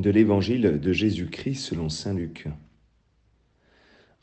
de 0.00 0.10
l'Évangile 0.10 0.80
de 0.80 0.92
Jésus-Christ 0.92 1.56
selon 1.56 1.88
Saint 1.88 2.14
Luc. 2.14 2.48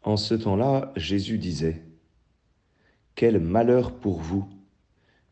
En 0.03 0.17
ce 0.17 0.33
temps-là, 0.33 0.91
Jésus 0.95 1.37
disait, 1.37 1.83
Quel 3.15 3.39
malheur 3.39 3.99
pour 3.99 4.19
vous, 4.21 4.47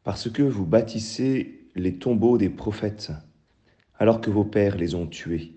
parce 0.04 0.30
que 0.30 0.44
vous 0.44 0.66
bâtissez 0.66 1.70
les 1.76 1.98
tombeaux 1.98 2.38
des 2.38 2.50
prophètes, 2.50 3.12
alors 3.98 4.22
que 4.22 4.30
vos 4.30 4.44
pères 4.44 4.78
les 4.78 4.96
ont 4.96 5.08
tués. 5.08 5.54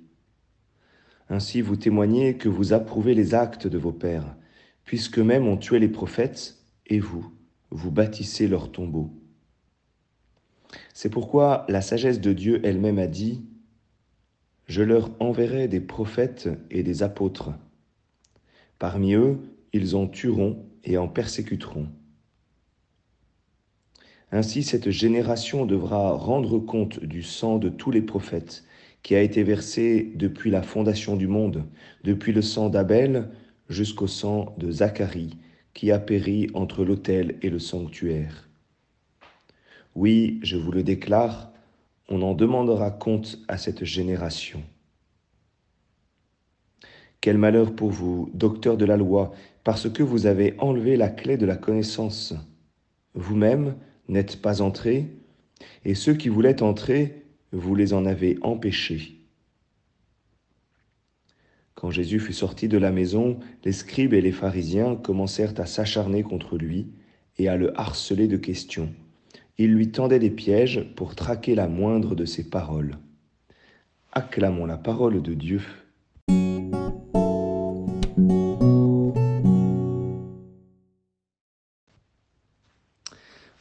Ainsi 1.28 1.60
vous 1.60 1.76
témoignez 1.76 2.36
que 2.36 2.48
vous 2.48 2.72
approuvez 2.72 3.14
les 3.14 3.34
actes 3.34 3.66
de 3.66 3.78
vos 3.78 3.92
pères, 3.92 4.36
puisqu'eux-mêmes 4.84 5.46
ont 5.46 5.58
tué 5.58 5.78
les 5.78 5.88
prophètes, 5.88 6.56
et 6.86 7.00
vous, 7.00 7.30
vous 7.70 7.90
bâtissez 7.90 8.48
leurs 8.48 8.72
tombeaux. 8.72 9.12
C'est 10.94 11.10
pourquoi 11.10 11.66
la 11.68 11.82
sagesse 11.82 12.20
de 12.20 12.32
Dieu 12.32 12.60
elle-même 12.64 12.98
a 12.98 13.06
dit, 13.06 13.44
Je 14.68 14.82
leur 14.82 15.10
enverrai 15.18 15.66
des 15.66 15.80
prophètes 15.80 16.48
et 16.70 16.82
des 16.82 17.02
apôtres. 17.02 17.50
Parmi 18.78 19.14
eux, 19.14 19.38
ils 19.72 19.96
en 19.96 20.06
tueront 20.06 20.66
et 20.84 20.98
en 20.98 21.08
persécuteront. 21.08 21.88
Ainsi 24.30 24.62
cette 24.62 24.90
génération 24.90 25.64
devra 25.64 26.12
rendre 26.12 26.58
compte 26.58 27.02
du 27.02 27.22
sang 27.22 27.56
de 27.56 27.70
tous 27.70 27.90
les 27.90 28.02
prophètes 28.02 28.64
qui 29.02 29.14
a 29.14 29.22
été 29.22 29.42
versé 29.42 30.12
depuis 30.16 30.50
la 30.50 30.62
fondation 30.62 31.16
du 31.16 31.28
monde, 31.28 31.64
depuis 32.04 32.32
le 32.32 32.42
sang 32.42 32.68
d'Abel 32.68 33.30
jusqu'au 33.70 34.06
sang 34.06 34.54
de 34.58 34.70
Zacharie, 34.70 35.38
qui 35.72 35.90
a 35.92 35.98
péri 35.98 36.48
entre 36.52 36.84
l'autel 36.84 37.36
et 37.40 37.48
le 37.48 37.58
sanctuaire. 37.58 38.50
Oui, 39.94 40.40
je 40.42 40.56
vous 40.56 40.72
le 40.72 40.82
déclare, 40.82 41.52
on 42.08 42.22
en 42.22 42.34
demandera 42.34 42.90
compte 42.90 43.38
à 43.48 43.58
cette 43.58 43.84
génération. 43.84 44.62
Quel 47.20 47.36
malheur 47.36 47.74
pour 47.74 47.90
vous, 47.90 48.30
docteur 48.32 48.76
de 48.76 48.84
la 48.84 48.96
loi, 48.96 49.32
parce 49.64 49.90
que 49.90 50.02
vous 50.02 50.26
avez 50.26 50.54
enlevé 50.58 50.96
la 50.96 51.08
clé 51.08 51.36
de 51.36 51.46
la 51.46 51.56
connaissance. 51.56 52.34
Vous-même 53.14 53.76
n'êtes 54.08 54.40
pas 54.40 54.62
entré, 54.62 55.06
et 55.84 55.94
ceux 55.94 56.14
qui 56.14 56.28
voulaient 56.28 56.62
entrer, 56.62 57.26
vous 57.52 57.74
les 57.74 57.92
en 57.92 58.06
avez 58.06 58.38
empêchés. 58.42 59.18
Quand 61.74 61.90
Jésus 61.90 62.18
fut 62.18 62.32
sorti 62.32 62.68
de 62.68 62.78
la 62.78 62.90
maison, 62.90 63.38
les 63.64 63.72
scribes 63.72 64.14
et 64.14 64.20
les 64.20 64.32
pharisiens 64.32 64.96
commencèrent 64.96 65.58
à 65.60 65.66
s'acharner 65.66 66.22
contre 66.22 66.56
lui 66.56 66.88
et 67.38 67.48
à 67.48 67.56
le 67.56 67.78
harceler 67.78 68.26
de 68.26 68.36
questions. 68.36 68.92
Ils 69.60 69.74
lui 69.74 69.90
tendaient 69.90 70.20
des 70.20 70.30
pièges 70.30 70.84
pour 70.94 71.16
traquer 71.16 71.56
la 71.56 71.66
moindre 71.66 72.14
de 72.14 72.24
ses 72.24 72.48
paroles. 72.48 72.96
Acclamons 74.12 74.66
la 74.66 74.76
parole 74.76 75.20
de 75.20 75.34
Dieu. 75.34 75.60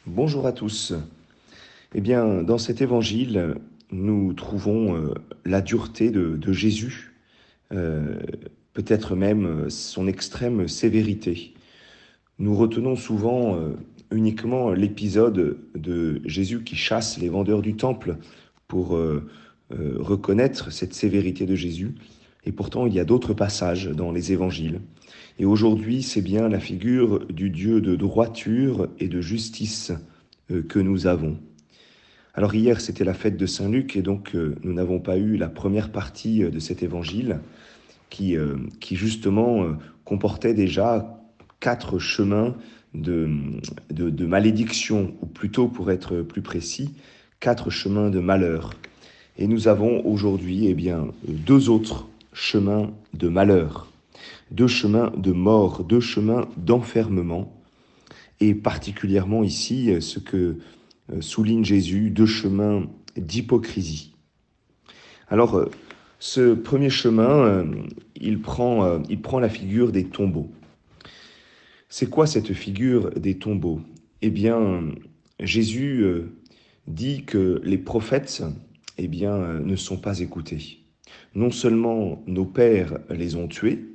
Bonjour 0.06 0.46
à 0.46 0.52
tous. 0.52 0.94
Eh 1.94 2.00
bien, 2.00 2.44
dans 2.44 2.58
cet 2.58 2.80
évangile, 2.80 3.56
nous 3.90 4.32
trouvons 4.34 4.94
euh, 4.94 5.14
la 5.44 5.60
dureté 5.60 6.10
de, 6.10 6.52
Jésus 6.52 7.12
euh, 7.72 8.20
peut-être 8.72 9.16
même 9.16 9.68
son 9.68 10.06
extrême 10.06 10.68
sévérité. 10.68 11.54
Nous 12.38 12.54
retenons 12.54 12.94
souvent 12.94 13.56
euh, 13.56 13.74
uniquement 14.10 14.70
l'épisode 14.70 15.58
de 15.74 16.20
Jésus 16.24 16.62
qui 16.64 16.76
chasse 16.76 17.18
les 17.18 17.28
vendeurs 17.28 17.62
du 17.62 17.74
temple 17.74 18.16
pour 18.66 18.98
reconnaître 19.70 20.72
cette 20.72 20.94
sévérité 20.94 21.46
de 21.46 21.54
Jésus. 21.54 21.94
Et 22.44 22.52
pourtant, 22.52 22.86
il 22.86 22.94
y 22.94 23.00
a 23.00 23.04
d'autres 23.04 23.34
passages 23.34 23.86
dans 23.88 24.12
les 24.12 24.32
évangiles. 24.32 24.80
Et 25.38 25.44
aujourd'hui, 25.44 26.02
c'est 26.02 26.22
bien 26.22 26.48
la 26.48 26.60
figure 26.60 27.26
du 27.26 27.50
Dieu 27.50 27.80
de 27.80 27.96
droiture 27.96 28.88
et 28.98 29.08
de 29.08 29.20
justice 29.20 29.92
que 30.68 30.78
nous 30.78 31.06
avons. 31.06 31.38
Alors 32.38 32.54
hier, 32.54 32.80
c'était 32.80 33.02
la 33.02 33.14
fête 33.14 33.36
de 33.36 33.46
Saint 33.46 33.68
Luc 33.68 33.96
et 33.96 34.02
donc 34.02 34.36
euh, 34.36 34.54
nous 34.62 34.72
n'avons 34.72 35.00
pas 35.00 35.16
eu 35.16 35.36
la 35.36 35.48
première 35.48 35.90
partie 35.90 36.44
euh, 36.44 36.50
de 36.50 36.60
cet 36.60 36.84
évangile 36.84 37.40
qui, 38.10 38.36
euh, 38.36 38.58
qui 38.78 38.94
justement 38.94 39.76
comportait 40.04 40.54
déjà 40.54 41.20
quatre 41.58 41.98
chemins 41.98 42.54
de, 42.94 44.26
malédiction, 44.26 45.14
ou 45.20 45.26
plutôt 45.26 45.68
pour 45.68 45.90
être 45.90 46.22
plus 46.22 46.42
précis, 46.42 46.94
quatre 47.40 47.70
chemins 47.70 48.10
de 48.10 48.20
malheur. 48.20 48.74
Et 49.38 49.46
nous 49.46 49.68
avons 49.68 50.04
aujourd'hui 50.04 50.66
eh 50.66 50.74
bien, 50.74 51.08
deux 51.26 51.68
autres 51.68 52.08
chemins 52.32 52.90
de 53.14 53.28
malheur, 53.28 53.88
deux 54.50 54.66
chemins 54.66 55.12
de 55.16 55.32
mort, 55.32 55.84
deux 55.84 56.00
chemins 56.00 56.48
d'enfermement, 56.56 57.54
et 58.40 58.54
particulièrement 58.54 59.42
ici 59.42 59.90
ce 60.00 60.18
que 60.18 60.58
euh, 61.12 61.20
souligne 61.20 61.64
Jésus 61.64 62.10
deux 62.10 62.26
chemins 62.26 62.86
d'hypocrisie. 63.16 64.12
Alors, 65.28 65.56
euh, 65.56 65.70
ce 66.18 66.54
premier 66.54 66.90
chemin, 66.90 67.30
euh, 67.30 67.64
il 68.16 68.40
prend, 68.40 69.00
il 69.08 69.20
prend 69.20 69.38
la 69.38 69.48
figure 69.48 69.92
des 69.92 70.04
tombeaux. 70.04 70.50
C'est 71.88 72.10
quoi 72.10 72.26
cette 72.26 72.52
figure 72.52 73.10
des 73.12 73.38
tombeaux? 73.38 73.80
Eh 74.22 74.30
bien, 74.30 74.82
Jésus 75.40 76.04
dit 76.86 77.24
que 77.24 77.60
les 77.64 77.78
prophètes 77.78 78.42
eh 78.98 79.08
bien, 79.08 79.60
ne 79.60 79.76
sont 79.76 79.96
pas 79.96 80.20
écoutés. 80.20 80.80
Non 81.34 81.50
seulement 81.50 82.22
nos 82.26 82.44
pères 82.44 82.98
les 83.10 83.36
ont 83.36 83.48
tués, 83.48 83.86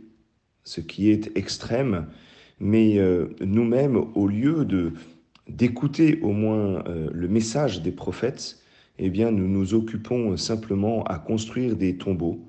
ce 0.64 0.82
qui 0.82 1.10
est 1.10 1.36
extrême, 1.36 2.08
mais 2.60 3.00
nous-mêmes, 3.42 3.98
au 4.16 4.28
lieu 4.28 4.66
de, 4.66 4.94
d'écouter 5.48 6.20
au 6.22 6.32
moins 6.32 6.84
euh, 6.88 7.10
le 7.14 7.28
message 7.28 7.82
des 7.82 7.92
prophètes, 7.92 8.60
eh 9.00 9.10
bien, 9.10 9.32
nous 9.32 9.48
nous 9.48 9.74
occupons 9.74 10.38
simplement 10.38 11.04
à 11.06 11.18
construire 11.20 11.76
des 11.76 11.98
tombeaux 11.98 12.40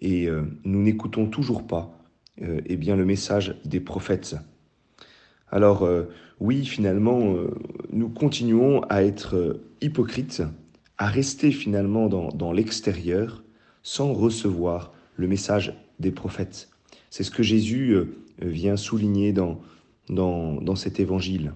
et 0.00 0.26
euh, 0.26 0.42
nous 0.64 0.82
n'écoutons 0.82 1.26
toujours 1.26 1.66
pas 1.66 1.98
euh, 2.40 2.60
eh 2.66 2.76
bien, 2.76 2.96
le 2.96 3.04
message 3.04 3.60
des 3.64 3.80
prophètes. 3.80 4.36
Alors, 5.52 5.86
oui, 6.40 6.64
finalement, 6.64 7.36
nous 7.92 8.08
continuons 8.08 8.82
à 8.88 9.04
être 9.04 9.60
hypocrites, 9.82 10.42
à 10.96 11.06
rester 11.06 11.52
finalement 11.52 12.08
dans, 12.08 12.52
l'extérieur 12.52 13.44
sans 13.82 14.14
recevoir 14.14 14.92
le 15.16 15.28
message 15.28 15.74
des 16.00 16.10
prophètes. 16.10 16.70
C'est 17.10 17.22
ce 17.22 17.30
que 17.30 17.42
Jésus 17.42 17.94
vient 18.40 18.76
souligner 18.76 19.32
dans, 19.34 20.74
cet 20.74 21.00
évangile. 21.00 21.52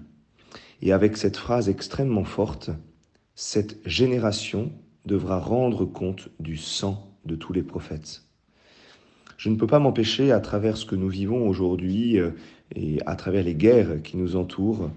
Et 0.83 0.91
avec 0.91 1.17
cette 1.17 1.37
phrase 1.37 1.67
extrêmement 1.67 2.23
forte, 2.23 2.69
cette 3.33 3.79
génération 3.83 4.71
devra 5.05 5.39
rendre 5.39 5.85
compte 5.85 6.29
du 6.39 6.55
sang 6.55 7.17
de 7.25 7.35
tous 7.35 7.51
les 7.51 7.63
prophètes. 7.63 8.23
Je 9.37 9.49
ne 9.49 9.55
peux 9.55 9.67
pas 9.67 9.79
m'empêcher, 9.79 10.31
à 10.31 10.39
travers 10.39 10.77
ce 10.77 10.85
que 10.85 10.95
nous 10.95 11.09
vivons 11.09 11.47
aujourd'hui 11.47 12.19
euh, 12.19 12.31
et 12.75 12.99
à 13.05 13.15
travers 13.15 13.43
les 13.43 13.55
guerres 13.55 14.01
qui 14.03 14.17
nous 14.17 14.35
entourent, 14.35 14.91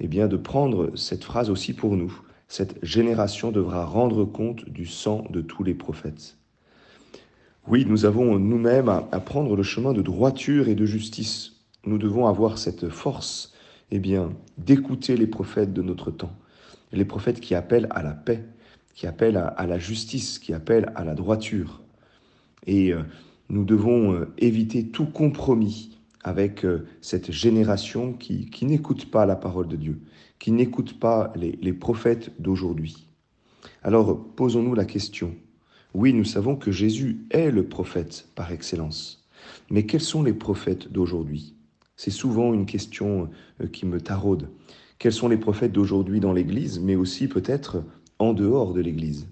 eh 0.00 0.08
bien, 0.08 0.28
de 0.28 0.36
prendre 0.36 0.96
cette 0.96 1.24
phrase 1.24 1.50
aussi 1.50 1.72
pour 1.72 1.96
nous. 1.96 2.20
Cette 2.48 2.78
génération 2.84 3.50
devra 3.50 3.84
rendre 3.84 4.24
compte 4.24 4.68
du 4.68 4.86
sang 4.86 5.24
de 5.30 5.40
tous 5.40 5.64
les 5.64 5.74
prophètes. 5.74 6.36
Oui, 7.66 7.84
nous 7.84 8.04
avons 8.04 8.38
nous-mêmes 8.38 8.88
à, 8.88 9.02
prendre 9.20 9.56
le 9.56 9.64
chemin 9.64 9.92
de 9.92 10.02
droiture 10.02 10.68
et 10.68 10.76
de 10.76 10.86
justice. 10.86 11.54
Nous 11.84 11.98
devons 11.98 12.26
avoir 12.26 12.58
cette 12.58 12.88
force 12.88 13.52
eh 13.90 13.98
bien, 13.98 14.30
d'écouter 14.58 15.16
les 15.16 15.26
prophètes 15.26 15.72
de 15.72 15.82
notre 15.82 16.12
temps, 16.12 16.32
les 16.92 17.04
prophètes 17.04 17.40
qui 17.40 17.54
appellent 17.56 17.88
à 17.90 18.02
la 18.02 18.12
paix, 18.12 18.44
qui 18.94 19.06
appellent 19.06 19.36
à, 19.36 19.66
la 19.66 19.78
justice, 19.78 20.38
qui 20.38 20.54
appellent 20.54 20.92
à 20.94 21.04
la 21.04 21.14
droiture. 21.14 21.82
Et 22.66 22.92
euh, 22.92 23.02
nous 23.48 23.64
devons 23.64 24.12
euh, 24.12 24.32
éviter 24.38 24.86
tout 24.86 25.06
compromis 25.06 25.95
avec 26.26 26.64
euh, 26.64 26.84
cette 27.00 27.30
génération 27.30 28.12
qui, 28.12 28.50
qui 28.50 28.66
n'écoute 28.66 29.10
pas 29.12 29.26
la 29.26 29.36
parole 29.36 29.68
de 29.68 29.76
Dieu, 29.76 30.00
qui 30.40 30.50
n'écoute 30.50 30.98
pas 30.98 31.32
les, 31.36 31.56
les 31.62 31.72
prophètes 31.72 32.32
d'aujourd'hui. 32.40 33.06
Alors 33.84 34.22
posons-nous 34.34 34.74
la 34.74 34.84
question. 34.84 35.36
Oui, 35.94 36.12
nous 36.12 36.24
savons 36.24 36.56
que 36.56 36.72
Jésus 36.72 37.24
est 37.30 37.52
le 37.52 37.68
prophète 37.68 38.26
par 38.34 38.50
excellence. 38.50 39.24
Mais 39.70 39.86
quels 39.86 40.00
sont 40.00 40.24
les 40.24 40.32
prophètes 40.32 40.90
d'aujourd'hui? 40.90 41.54
C'est 41.94 42.10
souvent 42.10 42.52
une 42.52 42.66
question 42.66 43.30
euh, 43.62 43.68
qui 43.68 43.86
me 43.86 44.00
taraude. 44.00 44.48
Quels 44.98 45.12
sont 45.12 45.28
les 45.28 45.36
prophètes 45.36 45.72
d'aujourd'hui 45.72 46.18
dans 46.18 46.32
l'Église, 46.32 46.80
mais 46.80 46.96
aussi 46.96 47.28
peut-être 47.28 47.84
en 48.18 48.32
dehors 48.32 48.72
de 48.72 48.80
l'Église? 48.80 49.28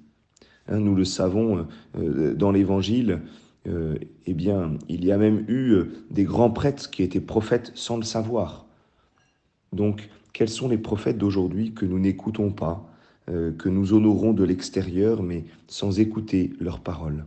Hein, 0.69 0.79
Nous 0.79 0.95
le 0.95 1.05
savons 1.05 1.67
euh, 1.99 2.35
dans 2.35 2.53
l'Évangile, 2.53 3.21
euh, 3.67 3.97
eh 4.27 4.35
bien, 4.35 4.75
il 4.89 5.05
y 5.05 5.13
a 5.13 5.19
même 5.19 5.45
eu 5.49 5.83
des 6.11 6.25
grands 6.25 6.51
prêtres 6.51 6.91
qui 6.91 7.03
étaient 7.03 7.21
prophètes 7.21 7.73
sans 7.75 7.97
le 7.97 8.03
savoir. 8.03 8.67
Donc, 9.73 10.09
quels 10.33 10.49
sont 10.49 10.69
les 10.69 10.79
prophètes 10.79 11.19
d'aujourd'hui 11.19 11.73
que 11.73 11.85
nous 11.85 11.99
n'écoutons 11.99 12.51
pas, 12.51 12.89
que 13.27 13.69
nous 13.69 13.95
honorons 13.95 14.33
de 14.33 14.45
l'extérieur, 14.45 15.23
mais 15.23 15.45
sans 15.67 15.99
écouter 16.01 16.53
leurs 16.61 16.81
paroles? 16.81 17.25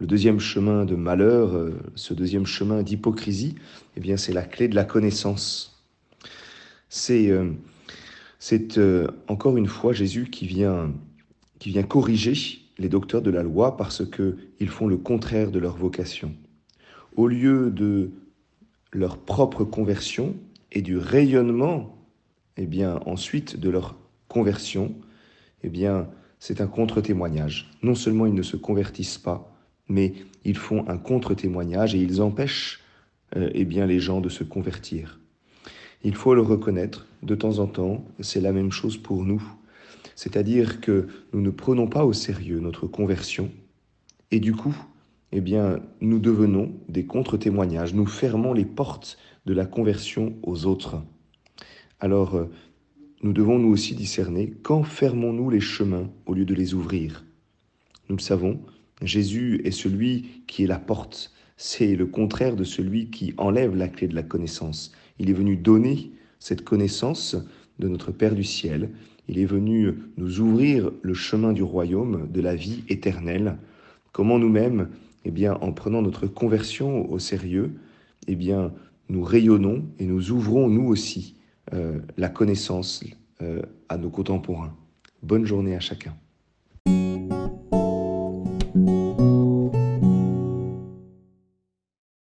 Le 0.00 0.06
deuxième 0.06 0.38
chemin 0.38 0.84
de 0.84 0.94
malheur, 0.94 1.56
euh, 1.56 1.72
ce 1.96 2.14
deuxième 2.14 2.46
chemin 2.46 2.84
d'hypocrisie, 2.84 3.56
eh 3.96 4.00
bien, 4.00 4.16
c'est 4.16 4.32
la 4.32 4.42
clé 4.42 4.68
de 4.68 4.76
la 4.76 4.84
connaissance. 4.84 5.84
C'est 6.88 7.30
euh, 7.30 7.50
c'est 8.38 8.78
euh, 8.78 9.08
encore 9.26 9.56
une 9.56 9.66
fois 9.66 9.92
Jésus 9.92 10.30
qui 10.30 10.46
vient, 10.46 10.92
qui 11.58 11.70
vient 11.70 11.82
corriger 11.82 12.34
les 12.78 12.88
docteurs 12.88 13.22
de 13.22 13.30
la 13.30 13.42
loi 13.42 13.76
parce 13.76 14.02
qu'ils 14.08 14.68
font 14.68 14.86
le 14.86 14.96
contraire 14.96 15.50
de 15.50 15.58
leur 15.58 15.76
vocation. 15.76 16.34
Au 17.16 17.26
lieu 17.26 17.70
de 17.70 18.10
leur 18.92 19.18
propre 19.18 19.64
conversion 19.64 20.36
et 20.72 20.82
du 20.82 20.96
rayonnement, 20.96 21.96
eh 22.56 22.66
bien, 22.66 23.00
ensuite 23.06 23.58
de 23.58 23.70
leur 23.70 23.96
conversion, 24.28 24.94
eh 25.62 25.68
bien, 25.68 26.08
c'est 26.38 26.60
un 26.60 26.66
contre-témoignage. 26.66 27.70
Non 27.82 27.94
seulement 27.94 28.26
ils 28.26 28.34
ne 28.34 28.42
se 28.42 28.56
convertissent 28.56 29.18
pas, 29.18 29.52
mais 29.88 30.14
ils 30.44 30.56
font 30.56 30.88
un 30.88 30.98
contre-témoignage 30.98 31.94
et 31.94 31.98
ils 31.98 32.22
empêchent 32.22 32.84
euh, 33.36 33.50
eh 33.52 33.64
bien, 33.64 33.86
les 33.86 34.00
gens 34.00 34.20
de 34.20 34.28
se 34.28 34.44
convertir. 34.44 35.20
Il 36.04 36.14
faut 36.14 36.34
le 36.34 36.42
reconnaître, 36.42 37.06
de 37.22 37.34
temps 37.34 37.58
en 37.58 37.66
temps, 37.66 38.04
c'est 38.20 38.40
la 38.40 38.52
même 38.52 38.70
chose 38.70 38.96
pour 38.96 39.24
nous. 39.24 39.42
C'est-à-dire 40.14 40.80
que 40.80 41.06
nous 41.32 41.40
ne 41.40 41.50
prenons 41.50 41.88
pas 41.88 42.04
au 42.04 42.12
sérieux 42.12 42.60
notre 42.60 42.86
conversion 42.86 43.50
et 44.30 44.40
du 44.40 44.54
coup, 44.54 44.76
eh 45.32 45.40
bien, 45.40 45.80
nous 46.00 46.18
devenons 46.18 46.72
des 46.88 47.06
contre-témoignages, 47.06 47.94
nous 47.94 48.06
fermons 48.06 48.52
les 48.52 48.64
portes 48.64 49.18
de 49.46 49.54
la 49.54 49.66
conversion 49.66 50.36
aux 50.42 50.66
autres. 50.66 51.02
Alors, 52.00 52.36
euh, 52.36 52.50
nous 53.22 53.32
devons 53.32 53.58
nous 53.58 53.70
aussi 53.70 53.94
discerner 53.94 54.52
quand 54.62 54.82
fermons-nous 54.82 55.50
les 55.50 55.60
chemins 55.60 56.10
au 56.26 56.34
lieu 56.34 56.44
de 56.44 56.54
les 56.54 56.74
ouvrir. 56.74 57.24
Nous 58.08 58.16
le 58.16 58.22
savons, 58.22 58.60
Jésus 59.02 59.60
est 59.64 59.70
celui 59.70 60.42
qui 60.46 60.64
est 60.64 60.68
la 60.68 60.78
porte. 60.78 61.32
C'est 61.56 61.96
le 61.96 62.06
contraire 62.06 62.54
de 62.54 62.64
celui 62.64 63.10
qui 63.10 63.34
enlève 63.38 63.74
la 63.74 63.88
clé 63.88 64.08
de 64.08 64.14
la 64.14 64.22
connaissance. 64.22 64.92
Il 65.18 65.30
est 65.30 65.34
venu 65.34 65.56
donner 65.56 66.12
cette 66.38 66.62
connaissance 66.62 67.36
de 67.78 67.88
notre 67.88 68.12
Père 68.12 68.34
du 68.34 68.44
ciel. 68.44 68.90
Il 69.28 69.38
est 69.38 69.46
venu 69.46 69.94
nous 70.16 70.40
ouvrir 70.40 70.90
le 71.02 71.14
chemin 71.14 71.52
du 71.52 71.62
royaume, 71.62 72.28
de 72.30 72.40
la 72.40 72.54
vie 72.54 72.82
éternelle. 72.88 73.58
Comment 74.12 74.38
nous-mêmes, 74.38 74.88
eh 75.24 75.30
bien, 75.30 75.54
en 75.60 75.72
prenant 75.72 76.02
notre 76.02 76.26
conversion 76.26 77.10
au 77.10 77.18
sérieux, 77.18 77.72
eh 78.26 78.34
bien, 78.34 78.72
nous 79.08 79.22
rayonnons 79.22 79.84
et 79.98 80.06
nous 80.06 80.30
ouvrons 80.30 80.68
nous 80.68 80.86
aussi 80.86 81.36
euh, 81.74 81.98
la 82.16 82.28
connaissance 82.28 83.04
euh, 83.42 83.62
à 83.88 83.98
nos 83.98 84.10
contemporains. 84.10 84.74
Bonne 85.22 85.44
journée 85.44 85.76
à 85.76 85.80
chacun. 85.80 86.14